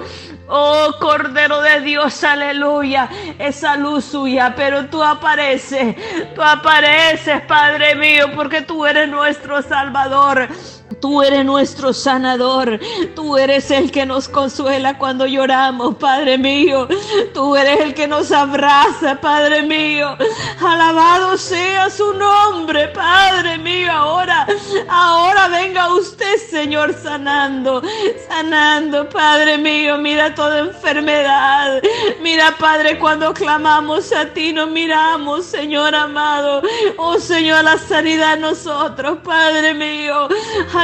Oh 0.48 0.92
Cordero 0.98 1.60
de 1.60 1.80
Dios, 1.80 2.24
aleluya. 2.24 3.08
Esa 3.38 3.76
luz 3.76 4.04
suya, 4.04 4.54
pero 4.56 4.86
tú 4.86 5.02
apareces, 5.02 5.96
tú 6.34 6.42
apareces, 6.42 7.42
Padre 7.42 7.94
mío, 7.94 8.30
porque 8.34 8.62
tú 8.62 8.86
eres 8.86 9.08
nuestro 9.08 9.60
Salvador. 9.62 10.48
Tú 11.00 11.22
eres 11.22 11.44
nuestro 11.44 11.92
sanador. 11.92 12.80
Tú 13.14 13.36
eres 13.36 13.70
el 13.70 13.90
que 13.90 14.04
nos 14.04 14.28
consuela 14.28 14.98
cuando 14.98 15.26
lloramos, 15.26 15.96
Padre 15.96 16.38
mío. 16.38 16.88
Tú 17.34 17.56
eres 17.56 17.80
el 17.80 17.94
que 17.94 18.08
nos 18.08 18.32
abraza, 18.32 19.20
Padre 19.20 19.62
mío. 19.62 20.16
Alabado 20.60 21.36
sea 21.36 21.88
su 21.90 22.14
nombre, 22.14 22.88
Padre 22.88 23.58
mío. 23.58 23.92
Ahora, 23.92 24.46
ahora 24.88 25.48
venga 25.48 25.94
usted, 25.94 26.36
Señor, 26.50 26.94
sanando, 27.00 27.82
sanando, 28.28 29.08
Padre 29.08 29.58
mío. 29.58 29.98
Mira 29.98 30.34
toda 30.34 30.60
enfermedad. 30.60 31.80
Mira, 32.20 32.56
Padre, 32.58 32.98
cuando 32.98 33.32
clamamos 33.32 34.12
a 34.12 34.26
ti, 34.26 34.52
no 34.52 34.66
miramos, 34.66 35.46
Señor 35.46 35.94
amado. 35.94 36.62
Oh, 36.96 37.18
Señor, 37.18 37.64
la 37.64 37.78
sanidad 37.78 38.34
en 38.34 38.40
nosotros, 38.40 39.18
Padre 39.22 39.74
mío. 39.74 40.28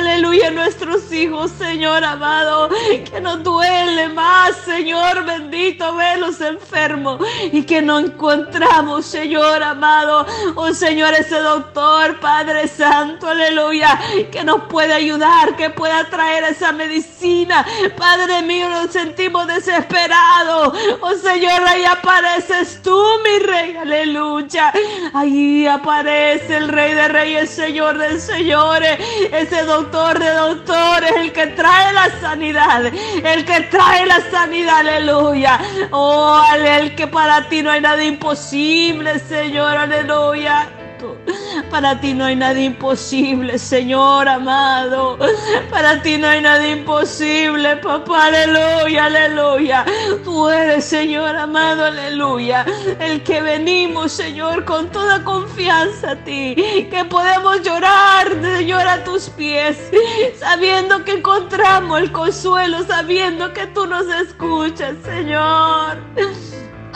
Aleluya, 0.05 0.51
nuestros 0.51 1.11
hijos, 1.15 1.51
Señor 1.57 2.05
amado, 2.05 2.69
que 3.11 3.23
nos 3.23 3.43
duele 3.43 4.11
más, 4.11 4.55
Señor 4.55 5.25
bendito, 5.25 5.95
verlos 5.97 6.43
enfermos 6.43 7.27
y 7.51 7.63
que 7.63 7.81
no 7.81 8.01
encontramos, 8.01 9.07
Señor 9.07 9.63
amado, 9.63 10.27
oh 10.57 10.75
Señor, 10.75 11.15
ese 11.15 11.39
doctor, 11.39 12.21
Padre 12.21 12.69
Santo, 12.69 13.29
aleluya, 13.29 13.99
que 14.31 14.45
nos 14.45 14.65
puede 14.65 14.93
ayudar, 14.93 15.57
que 15.57 15.71
pueda 15.71 16.05
traer 16.11 16.45
esa 16.45 16.71
medicina. 16.71 17.65
Padre 17.97 18.43
mío, 18.43 18.69
nos 18.69 18.91
sentimos 18.91 19.47
desesperados. 19.47 20.79
Oh 21.01 21.15
Señor, 21.15 21.63
ahí 21.67 21.87
apareces 21.87 22.83
tú, 22.83 23.03
mi 23.25 23.39
rey, 23.39 23.75
aleluya. 23.75 24.71
Ahí 25.15 25.67
aparece 25.67 26.59
el 26.59 26.69
rey 26.69 26.93
de 26.93 27.09
reyes, 27.09 27.49
Señor 27.49 27.97
de 27.97 28.21
señores, 28.21 28.99
ese 29.33 29.63
doctor 29.63 29.94
de 29.95 30.31
doctores, 30.35 31.13
el 31.19 31.33
que 31.33 31.47
trae 31.49 31.93
la 31.93 32.11
sanidad, 32.21 32.87
el 32.87 33.45
que 33.45 33.61
trae 33.71 34.05
la 34.07 34.21
sanidad, 34.29 34.81
aleluya. 34.81 35.61
Oh, 35.93 36.43
el 36.53 36.97
que 36.97 37.07
para 37.07 37.49
ti 37.49 37.63
no 37.63 37.71
hay 37.71 37.81
nada 37.81 38.03
imposible, 38.03 39.21
Señor, 39.21 39.77
aleluya. 39.77 40.84
Para 41.71 42.01
ti 42.01 42.15
no 42.15 42.25
hay 42.25 42.37
nada 42.37 42.61
imposible, 42.61 43.59
Señor 43.59 44.29
amado. 44.29 45.19
Para 45.71 46.03
ti 46.03 46.19
no 46.19 46.29
hay 46.29 46.41
nada 46.41 46.67
imposible, 46.67 47.77
papá. 47.77 48.27
Aleluya, 48.27 49.07
aleluya. 49.07 49.85
Tú 50.23 50.49
eres, 50.49 50.85
Señor 50.85 51.37
amado, 51.37 51.85
aleluya. 51.85 52.65
El 53.01 53.23
que 53.23 53.41
venimos, 53.41 54.13
Señor, 54.13 54.65
con 54.65 54.91
toda 54.91 55.23
confianza 55.25 56.13
a 56.13 56.17
ti. 56.17 56.55
Que 56.91 57.05
podemos 57.09 57.63
llorar, 57.63 58.29
Señor, 58.41 58.87
a 58.87 59.03
tus 59.05 59.29
pies. 59.31 59.77
Sabiendo 60.39 61.05
que 61.05 61.13
encontramos 61.13 62.01
el 62.01 62.13
consuelo, 62.13 62.85
sabiendo 62.85 63.53
que 63.53 63.67
tú 63.69 63.87
nos 63.87 64.07
escuchas, 64.07 64.95
Señor. 65.05 65.99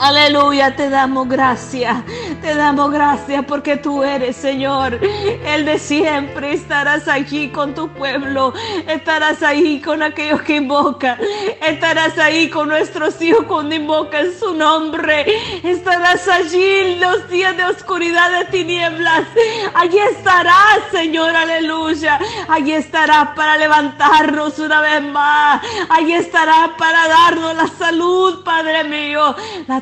Aleluya, 0.01 0.77
te 0.77 0.89
damos 0.89 1.27
gracias, 1.27 1.93
te 2.41 2.55
damos 2.55 2.89
gracias 2.89 3.43
porque 3.43 3.75
tú 3.75 4.01
eres, 4.01 4.37
Señor, 4.37 4.97
el 5.45 5.65
de 5.65 5.77
siempre. 5.77 6.53
Estarás 6.53 7.09
allí 7.09 7.49
con 7.49 7.75
tu 7.75 7.89
pueblo, 7.89 8.53
estarás 8.87 9.43
ahí 9.43 9.81
con 9.81 10.01
aquellos 10.01 10.41
que 10.43 10.55
invocan, 10.55 11.19
estarás 11.61 12.17
ahí 12.17 12.49
con 12.49 12.69
nuestros 12.69 13.21
hijos 13.21 13.43
cuando 13.45 13.75
invocan 13.75 14.27
su 14.39 14.55
nombre, 14.55 15.25
estarás 15.63 16.29
allí 16.29 16.63
en 16.63 17.01
los 17.01 17.29
días 17.29 17.57
de 17.57 17.65
oscuridad, 17.65 18.31
de 18.39 18.45
tinieblas. 18.45 19.25
Allí 19.73 19.97
estarás, 19.97 20.79
Señor, 20.93 21.35
aleluya. 21.35 22.17
Allí 22.47 22.71
estarás 22.71 23.31
para 23.35 23.57
levantarnos 23.57 24.59
una 24.59 24.79
vez 24.79 25.01
más. 25.03 25.61
Allí 25.89 26.13
estarás 26.13 26.69
para 26.77 27.05
darnos 27.09 27.53
la 27.53 27.67
salud, 27.67 28.45
Padre 28.45 28.85
mío. 28.85 29.35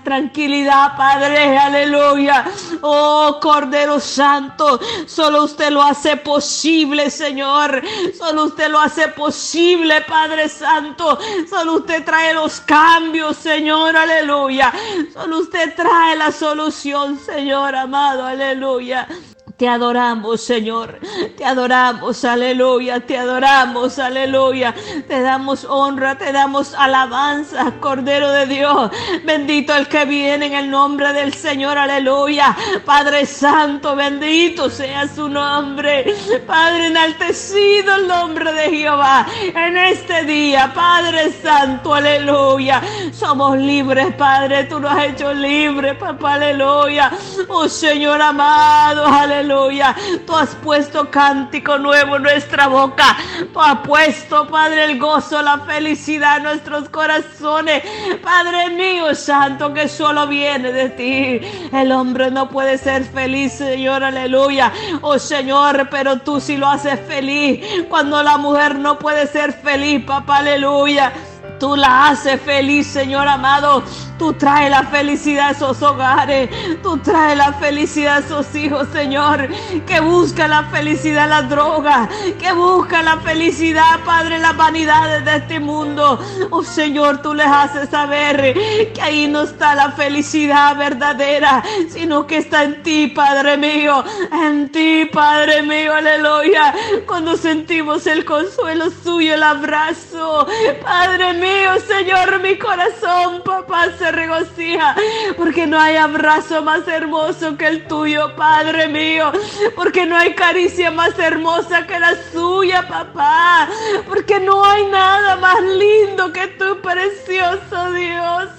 Tranquilidad, 0.07 0.95
Padre, 0.95 1.57
aleluya. 1.57 2.45
Oh, 2.79 3.39
Cordero 3.41 3.99
Santo, 3.99 4.79
solo 5.05 5.43
usted 5.43 5.69
lo 5.69 5.83
hace 5.83 6.15
posible, 6.15 7.09
Señor. 7.09 7.83
Solo 8.17 8.45
usted 8.45 8.69
lo 8.69 8.79
hace 8.79 9.09
posible, 9.09 9.99
Padre 10.07 10.47
Santo. 10.47 11.19
Solo 11.49 11.73
usted 11.79 12.05
trae 12.05 12.33
los 12.33 12.61
cambios, 12.61 13.35
Señor, 13.35 13.97
aleluya. 13.97 14.71
Solo 15.13 15.39
usted 15.39 15.75
trae 15.75 16.15
la 16.15 16.31
solución, 16.31 17.19
Señor 17.19 17.75
amado, 17.75 18.25
aleluya. 18.25 19.09
Te 19.57 19.67
adoramos, 19.67 20.41
Señor. 20.41 20.99
Te 21.35 21.43
adoramos, 21.43 22.23
aleluya. 22.23 22.99
Te 22.99 23.17
adoramos, 23.17 23.97
aleluya. 23.97 24.75
Te 25.07 25.19
damos 25.21 25.65
honra, 25.65 26.15
te 26.15 26.31
damos 26.31 26.75
alabanza, 26.75 27.73
Cordero 27.79 28.29
de 28.29 28.45
Dios. 28.45 28.91
Bendito 29.25 29.75
el 29.75 29.87
que 29.87 30.05
viene 30.05 30.45
en 30.45 30.53
el 30.53 30.69
nombre 30.69 31.11
del 31.11 31.33
Señor, 31.33 31.75
aleluya. 31.75 32.55
Padre 32.85 33.25
Santo, 33.25 33.95
bendito 33.95 34.69
sea 34.69 35.07
su 35.07 35.27
nombre. 35.27 36.05
Padre, 36.45 36.87
enaltecido 36.87 37.95
el 37.95 38.07
nombre 38.07 38.53
de 38.53 38.69
Jehová. 38.69 39.25
En 39.41 39.75
este 39.75 40.23
día, 40.25 40.71
Padre 40.71 41.31
Santo, 41.31 41.95
aleluya. 41.95 42.79
Somos 43.11 43.57
libres, 43.57 44.13
Padre. 44.13 44.65
Tú 44.65 44.79
nos 44.79 44.91
has 44.91 45.05
hecho 45.05 45.33
libres, 45.33 45.95
papá, 45.95 46.35
aleluya. 46.35 47.11
Oh 47.47 47.67
Señor 47.67 48.21
amado, 48.21 49.07
aleluya 49.07 49.46
aleluya. 49.47 49.95
Tú 50.25 50.35
has 50.35 50.55
puesto 50.55 51.09
cántico 51.09 51.77
nuevo 51.77 52.17
en 52.17 52.23
nuestra 52.23 52.67
boca. 52.67 53.17
Tú 53.53 53.61
has 53.61 53.79
puesto, 53.79 54.47
Padre, 54.47 54.85
el 54.85 54.99
gozo, 54.99 55.41
la 55.41 55.59
felicidad 55.59 56.37
en 56.37 56.43
nuestros 56.43 56.89
corazones. 56.89 57.83
Padre 58.21 58.69
mío, 58.71 59.15
santo, 59.15 59.73
que 59.73 59.87
solo 59.87 60.27
viene 60.27 60.71
de 60.71 60.89
ti. 60.89 61.69
El 61.71 61.91
hombre 61.91 62.29
no 62.31 62.49
puede 62.49 62.77
ser 62.77 63.05
feliz, 63.05 63.53
Señor, 63.53 64.03
aleluya. 64.03 64.71
Oh 65.01 65.17
Señor, 65.17 65.87
pero 65.89 66.17
tú 66.19 66.39
sí 66.39 66.57
lo 66.57 66.67
haces 66.67 66.99
feliz. 67.07 67.65
Cuando 67.89 68.21
la 68.23 68.37
mujer 68.37 68.75
no 68.75 68.99
puede 68.99 69.27
ser 69.27 69.53
feliz, 69.53 70.03
papá, 70.05 70.37
aleluya. 70.37 71.13
Tú 71.59 71.75
la 71.75 72.09
haces 72.09 72.39
feliz, 72.41 72.85
Señor 72.85 73.27
amado. 73.27 73.83
Tú 74.17 74.33
traes 74.33 74.71
la 74.71 74.83
felicidad 74.83 75.49
a 75.49 75.51
esos 75.51 75.81
hogares. 75.81 76.49
Tú 76.81 76.97
traes 76.97 77.37
la 77.37 77.53
felicidad 77.53 78.17
a 78.17 78.19
esos 78.19 78.53
hijos, 78.55 78.87
Señor. 78.91 79.47
Que 79.85 79.99
busca 79.99 80.47
la 80.47 80.63
felicidad 80.65 81.29
la 81.29 81.43
droga. 81.43 82.09
Que 82.39 82.51
busca 82.51 83.01
la 83.03 83.17
felicidad, 83.17 83.99
Padre, 84.05 84.39
las 84.39 84.55
vanidades 84.55 85.23
de 85.25 85.35
este 85.37 85.59
mundo. 85.59 86.19
Oh 86.49 86.63
Señor, 86.63 87.21
tú 87.21 87.33
les 87.33 87.47
haces 87.47 87.89
saber 87.89 88.53
que 88.93 89.01
ahí 89.01 89.27
no 89.27 89.43
está 89.43 89.75
la 89.75 89.91
felicidad 89.91 90.75
verdadera, 90.77 91.63
sino 91.89 92.25
que 92.25 92.37
está 92.37 92.63
en 92.63 92.83
ti, 92.83 93.07
Padre 93.07 93.57
mío. 93.57 94.03
En 94.31 94.69
ti, 94.71 95.09
Padre 95.11 95.61
mío, 95.61 95.93
aleluya. 95.93 96.73
Cuando 97.05 97.37
sentimos 97.37 98.07
el 98.07 98.25
consuelo 98.25 98.89
suyo, 99.03 99.35
el 99.35 99.43
abrazo. 99.43 100.47
Padre 100.83 101.33
mío, 101.33 101.71
Señor, 101.87 102.41
mi 102.41 102.57
corazón, 102.57 103.41
papá, 103.43 103.87
regocija, 104.11 104.95
porque 105.35 105.67
no 105.67 105.79
hay 105.79 105.95
abrazo 105.95 106.61
más 106.61 106.87
hermoso 106.87 107.57
que 107.57 107.67
el 107.67 107.87
tuyo, 107.87 108.35
Padre 108.35 108.87
mío, 108.87 109.31
porque 109.75 110.05
no 110.05 110.17
hay 110.17 110.33
caricia 110.33 110.91
más 110.91 111.17
hermosa 111.19 111.85
que 111.85 111.99
la 111.99 112.13
suya, 112.31 112.87
papá, 112.87 113.69
porque 114.07 114.39
no 114.39 114.63
hay 114.63 114.85
nada 114.87 115.35
más 115.37 115.61
lindo 115.61 116.31
que 116.31 116.47
tu 116.47 116.79
precioso 116.81 117.91
Dios. 117.91 118.49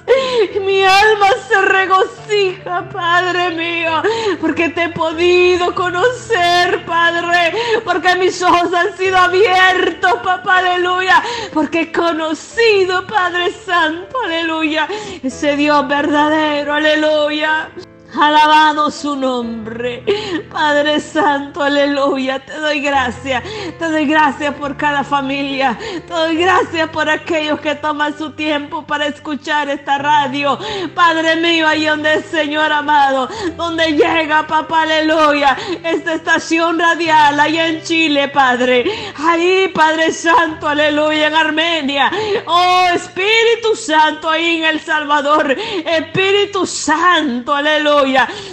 Mi 0.64 0.82
alma 0.82 1.28
se 1.48 1.60
regocija, 1.62 2.88
Padre 2.90 3.50
mío, 3.50 4.02
porque 4.40 4.68
te 4.70 4.84
he 4.84 4.88
podido 4.88 5.74
conocer, 5.74 6.84
Padre, 6.84 7.52
porque 7.84 8.14
mis 8.16 8.42
ojos 8.42 8.72
han 8.74 8.96
sido 8.96 9.16
abiertos, 9.16 10.14
papá, 10.24 10.58
aleluya, 10.58 11.22
porque 11.52 11.82
he 11.82 11.92
conocido, 11.92 13.06
Padre 13.06 13.52
Santo, 13.64 14.18
aleluya, 14.24 14.88
ese 15.38 15.56
Dios 15.56 15.86
verdadero, 15.86 16.74
aleluya. 16.74 17.70
Alabado 18.20 18.90
su 18.90 19.14
nombre. 19.14 20.02
Padre 20.50 20.98
Santo, 20.98 21.62
aleluya. 21.62 22.40
Te 22.40 22.58
doy 22.58 22.80
gracias. 22.80 23.44
Te 23.78 23.88
doy 23.88 24.06
gracias 24.06 24.54
por 24.54 24.76
cada 24.76 25.04
familia. 25.04 25.78
Te 25.78 26.12
doy 26.12 26.36
gracias 26.36 26.88
por 26.90 27.08
aquellos 27.08 27.60
que 27.60 27.76
toman 27.76 28.18
su 28.18 28.32
tiempo 28.32 28.84
para 28.84 29.06
escuchar 29.06 29.68
esta 29.68 29.98
radio. 29.98 30.58
Padre 30.96 31.36
mío, 31.36 31.68
ahí 31.68 31.86
donde 31.86 32.14
el 32.14 32.24
Señor 32.24 32.72
amado, 32.72 33.28
donde 33.56 33.92
llega, 33.92 34.48
papá, 34.48 34.82
aleluya, 34.82 35.56
esta 35.84 36.14
estación 36.14 36.76
radial 36.76 37.38
allá 37.38 37.68
en 37.68 37.82
Chile, 37.84 38.28
Padre. 38.28 39.12
Ahí, 39.16 39.68
Padre 39.72 40.10
Santo, 40.10 40.66
aleluya, 40.66 41.28
en 41.28 41.34
Armenia. 41.36 42.10
Oh, 42.46 42.86
Espíritu 42.92 43.76
Santo, 43.76 44.28
ahí 44.28 44.56
en 44.56 44.64
El 44.64 44.80
Salvador. 44.80 45.56
Espíritu 45.86 46.66
Santo, 46.66 47.54
aleluya 47.54 48.07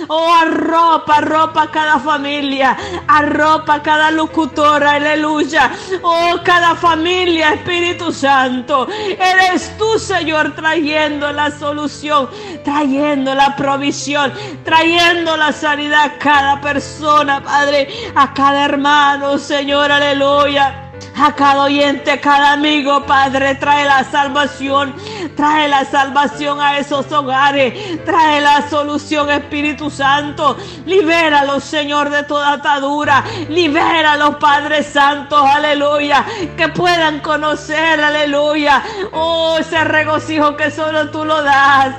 Oh, 0.07 0.33
arropa, 0.33 1.17
arropa 1.17 1.69
cada 1.71 1.99
familia. 1.99 2.75
Arropa 3.07 3.81
cada 3.81 4.11
locutora. 4.11 4.93
Aleluya. 4.93 5.71
Oh, 6.01 6.39
cada 6.43 6.75
familia, 6.75 7.53
Espíritu 7.53 8.11
Santo. 8.11 8.87
Eres 8.89 9.77
tú, 9.77 9.97
Señor, 9.99 10.55
trayendo 10.55 11.31
la 11.31 11.51
solución, 11.51 12.29
trayendo 12.63 13.33
la 13.33 13.55
provisión, 13.55 14.33
trayendo 14.63 15.37
la 15.37 15.51
sanidad 15.51 16.05
a 16.05 16.17
cada 16.17 16.61
persona, 16.61 17.43
Padre, 17.43 17.87
a 18.15 18.33
cada 18.33 18.65
hermano, 18.65 19.37
Señor. 19.37 19.91
Aleluya 19.91 20.81
a 21.17 21.33
cada 21.33 21.63
oyente, 21.63 22.11
a 22.11 22.21
cada 22.21 22.53
amigo, 22.53 23.05
Padre, 23.05 23.55
trae 23.55 23.85
la 23.85 24.03
salvación, 24.03 24.93
trae 25.35 25.67
la 25.67 25.85
salvación 25.85 26.59
a 26.61 26.77
esos 26.77 27.11
hogares, 27.11 28.03
trae 28.05 28.41
la 28.41 28.67
solución, 28.69 29.29
Espíritu 29.29 29.89
Santo, 29.89 30.57
libéralos, 30.85 31.63
Señor, 31.63 32.09
de 32.09 32.23
toda 32.23 32.53
atadura, 32.53 33.23
libéralos, 33.49 34.35
Padre 34.35 34.83
Santo, 34.83 35.37
aleluya, 35.37 36.25
que 36.57 36.69
puedan 36.69 37.19
conocer, 37.19 37.99
aleluya, 37.99 38.81
oh, 39.11 39.57
ese 39.59 39.83
regocijo 39.83 40.55
que 40.55 40.71
solo 40.71 41.09
tú 41.09 41.25
lo 41.25 41.41
das, 41.43 41.95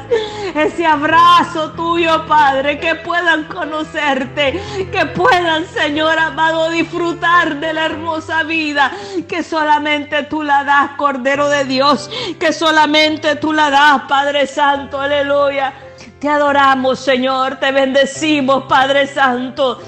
ese 0.55 0.87
abrazo 0.87 1.73
tuyo, 1.73 2.27
Padre, 2.27 2.79
que 2.79 2.95
puedan 2.95 3.45
conocerte, 3.45 4.61
que 4.91 5.07
puedan, 5.07 5.67
Señor 5.67 6.19
amado, 6.19 6.71
disfrutar 6.71 7.57
de 7.57 7.73
la 7.73 7.87
hermosa 7.87 8.43
vida 8.43 8.91
que 9.29 9.43
solamente 9.43 10.23
tú 10.25 10.43
la 10.43 10.65
das, 10.65 10.91
Cordero 10.97 11.49
de 11.49 11.65
Dios, 11.65 12.11
que 12.39 12.53
solamente 12.53 13.26
tú 13.35 13.53
la 13.53 13.69
das, 13.71 14.03
Padre 14.09 14.47
Santo, 14.47 15.01
aleluya. 15.01 15.73
Te 16.21 16.29
adoramos, 16.29 17.01
Señor, 17.01 17.57
te 17.57 17.73
bendecimos, 17.73 18.65
Padre 18.69 19.09
Santo. 19.09 19.81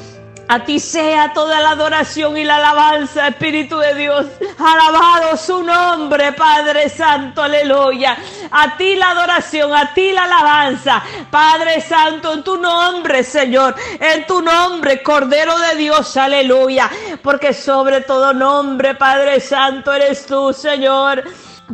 A 0.51 0.64
ti 0.64 0.81
sea 0.81 1.35
toda 1.35 1.61
la 1.61 1.72
adoración 1.72 2.38
y 2.38 2.42
la 2.42 2.57
alabanza, 2.57 3.29
Espíritu 3.29 3.77
de 3.79 3.94
Dios. 3.94 4.27
Alabado 4.59 5.37
su 5.37 5.62
nombre, 5.62 6.33
Padre 6.33 6.88
Santo, 6.88 7.42
aleluya. 7.42 8.16
A 8.51 8.74
ti 8.79 8.96
la 8.96 9.11
adoración, 9.11 9.74
a 9.74 9.92
ti 9.92 10.11
la 10.11 10.24
alabanza, 10.24 11.03
Padre 11.31 11.83
Santo, 11.83 12.33
en 12.33 12.42
tu 12.42 12.57
nombre, 12.57 13.22
Señor. 13.22 13.74
En 14.01 14.27
tu 14.27 14.40
nombre, 14.40 15.03
Cordero 15.03 15.59
de 15.59 15.77
Dios, 15.77 16.16
aleluya. 16.16 16.90
Porque 17.22 17.53
sobre 17.53 18.01
todo 18.01 18.33
nombre, 18.33 18.94
Padre 18.94 19.40
Santo, 19.40 19.92
eres 19.92 20.24
tú, 20.24 20.55
Señor. 20.55 21.24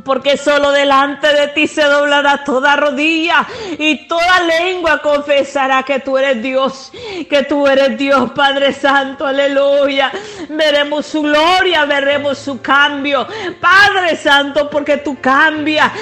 Porque 0.03 0.37
solo 0.37 0.73
delante 0.73 1.33
de 1.33 1.49
ti 1.49 1.69
se 1.69 1.85
doblará 1.85 2.43
toda 2.43 2.75
rodilla 2.75 3.47
y 3.79 4.09
toda 4.09 4.41
lengua 4.41 5.01
confesará 5.01 5.85
que 5.85 6.01
tú 6.01 6.19
eres 6.19 6.43
Dios, 6.43 6.91
que 7.31 7.45
tú 7.45 7.67
eres 7.67 7.97
Dios, 7.97 8.33
Padre 8.33 8.73
Santo, 8.73 9.25
aleluya. 9.25 10.11
Veremos 10.49 11.07
su 11.07 11.23
gloria, 11.23 11.85
veremos 11.85 12.39
su 12.39 12.61
cambio, 12.61 13.27
Padre 13.61 14.17
Santo, 14.17 14.69
porque 14.69 14.97
tú 14.97 15.21
cambias, 15.21 15.93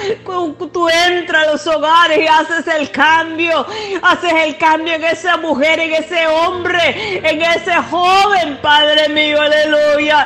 tú 0.71 0.89
entras 0.89 1.47
a 1.47 1.51
los 1.51 1.67
hogares 1.67 2.19
y 2.19 2.27
haces 2.27 2.65
el 2.67 2.89
cambio, 2.89 3.65
haces 4.01 4.33
el 4.33 4.57
cambio 4.57 4.95
en 4.95 5.03
esa 5.03 5.37
mujer, 5.37 5.79
en 5.79 5.93
ese 5.93 6.25
hombre, 6.27 7.19
en 7.23 7.41
ese 7.41 7.75
joven, 7.75 8.57
Padre 8.61 9.09
mío, 9.09 9.39
aleluya. 9.39 10.25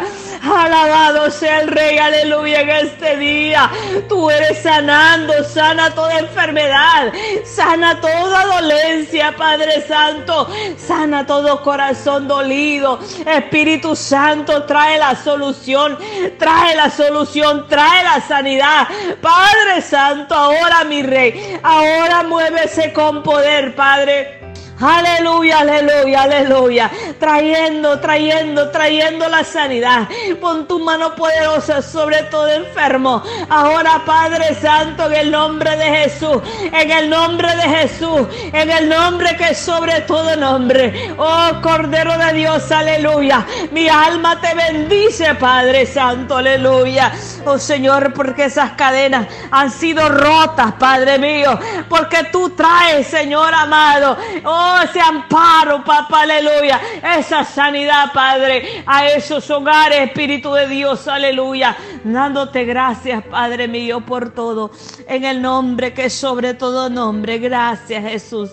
Alabado 0.50 1.30
sea 1.30 1.62
el 1.62 1.68
Rey, 1.68 1.98
aleluya, 1.98 2.62
en 2.62 2.70
este 2.70 3.18
día. 3.18 3.70
Tú 4.08 4.30
eres 4.30 4.62
sanando, 4.62 5.44
sana 5.44 5.94
toda 5.94 6.20
enfermedad, 6.20 7.12
sana 7.44 8.00
toda 8.00 8.46
dolencia, 8.46 9.36
Padre 9.36 9.82
Santo, 9.88 10.48
sana 10.78 11.26
todo 11.26 11.62
corazón 11.62 12.28
dolido. 12.28 13.00
Espíritu 13.26 13.96
Santo, 13.96 14.64
trae 14.64 14.98
la 14.98 15.16
solución, 15.16 15.98
trae 16.40 16.76
la 16.76 16.90
solución, 16.90 17.68
trae 17.68 18.04
la 18.04 18.22
sanidad. 18.22 18.88
Padre 19.22 19.82
Santo, 19.82 20.34
ahora 20.34 20.84
mi 20.86 21.04
Rey, 21.04 21.60
ahora 21.62 22.24
muévese 22.24 22.94
con 22.94 23.22
poder, 23.22 23.76
Padre. 23.76 24.47
Aleluya, 24.80 25.60
aleluya, 25.60 26.22
aleluya. 26.22 26.92
Trayendo, 27.20 28.00
trayendo, 28.00 28.70
trayendo 28.70 29.28
la 29.28 29.44
sanidad. 29.44 30.08
Pon 30.40 30.68
tu 30.68 30.80
mano 30.80 31.16
poderosa 31.16 31.82
sobre 31.82 32.24
todo 32.24 32.48
enfermo. 32.48 33.24
Ahora, 33.50 34.04
Padre 34.06 34.54
Santo, 34.56 35.08
en 35.08 35.14
el 35.14 35.32
nombre 35.32 35.76
de 35.78 35.86
Jesús. 35.86 36.42
En 36.72 36.92
el 36.92 37.10
nombre 37.10 37.56
de 37.56 37.64
Jesús. 37.64 38.28
En 38.54 38.70
el 38.70 38.88
nombre 38.88 39.36
que 39.36 39.50
es 39.50 39.58
sobre 39.58 40.02
todo 40.02 40.36
nombre. 40.36 41.12
Oh, 41.18 41.50
Cordero 41.62 42.16
de 42.18 42.34
Dios, 42.34 42.72
aleluya. 42.72 43.46
Mi 43.72 43.90
alma 43.90 44.40
te 44.40 44.54
bendice, 44.54 45.34
Padre 45.36 45.88
Santo, 45.88 46.38
aleluya. 46.38 47.12
Oh 47.46 47.58
Señor, 47.58 48.14
porque 48.14 48.46
esas 48.46 48.72
cadenas 48.74 49.28
han 49.50 49.72
sido 49.72 50.08
rotas, 50.10 50.74
Padre 50.74 51.18
mío. 51.18 51.58
Porque 51.90 52.26
tú 52.32 52.52
traes, 52.52 53.08
Señor 53.08 53.54
amado. 53.54 54.18
Oh, 54.44 54.67
ese 54.84 55.00
amparo, 55.00 55.84
papá, 55.84 56.22
aleluya. 56.22 56.80
Esa 57.18 57.44
sanidad, 57.44 58.12
Padre, 58.14 58.84
a 58.86 59.08
esos 59.08 59.50
hogares, 59.50 60.00
Espíritu 60.00 60.54
de 60.54 60.68
Dios, 60.68 61.08
aleluya. 61.08 61.76
Dándote 62.04 62.66
gracias, 62.66 63.24
Padre 63.24 63.68
mío, 63.68 64.02
por 64.02 64.34
todo. 64.34 64.72
En 65.08 65.24
el 65.26 65.42
nombre 65.42 65.94
que 65.94 66.10
sobre 66.10 66.54
todo 66.54 66.90
nombre. 66.90 67.38
Gracias, 67.40 68.04
Jesús. 68.04 68.52